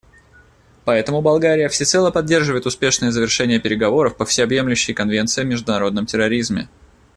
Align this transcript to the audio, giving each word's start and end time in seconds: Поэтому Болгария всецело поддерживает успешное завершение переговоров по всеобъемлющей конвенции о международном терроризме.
Поэтому 0.83 1.21
Болгария 1.21 1.69
всецело 1.69 2.09
поддерживает 2.09 2.65
успешное 2.65 3.11
завершение 3.11 3.59
переговоров 3.59 4.17
по 4.17 4.25
всеобъемлющей 4.25 4.95
конвенции 4.95 5.41
о 5.41 5.43
международном 5.43 6.07
терроризме. 6.07 6.69